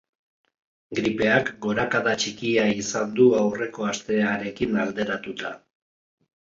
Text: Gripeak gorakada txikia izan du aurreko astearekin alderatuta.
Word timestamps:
Gripeak 0.99 1.51
gorakada 1.65 2.15
txikia 2.25 2.65
izan 2.87 3.15
du 3.23 3.29
aurreko 3.45 3.89
astearekin 3.95 4.85
alderatuta. 4.89 5.57